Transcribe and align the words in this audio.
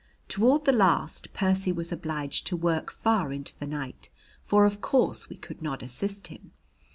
Toward 0.27 0.65
the 0.65 0.71
last 0.71 1.31
Percy 1.31 1.71
was 1.71 1.91
obliged 1.91 2.47
to 2.47 2.57
work 2.57 2.91
far 2.91 3.31
into 3.31 3.53
the 3.59 3.67
night, 3.67 4.09
for 4.43 4.65
of 4.65 4.81
course 4.81 5.29
we 5.29 5.35
could 5.35 5.61
not 5.61 5.83
assist 5.83 6.29
him. 6.29 6.53